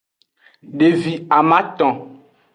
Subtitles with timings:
[0.77, 1.93] Devi amaton.